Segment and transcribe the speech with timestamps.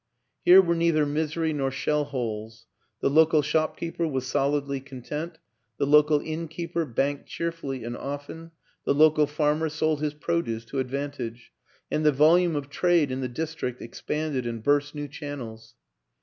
[0.43, 2.65] Here were neither misery nor shell holes;
[3.01, 5.37] the local shopkeeper was solidly content,
[5.77, 8.49] the local innkeeper banked cheer fully and often,
[8.83, 11.51] the local farmer sold his produce to advantage
[11.91, 15.75] and the volume of trade in the dis trict expanded and burst new channels.